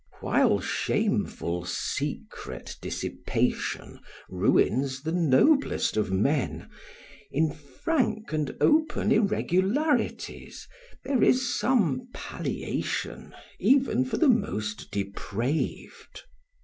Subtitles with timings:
[0.19, 6.71] While shameful secret dissipation ruins the noblest of men,
[7.31, 10.67] in frank and open irregularities
[11.03, 16.23] there is some palliation even for the most depraved.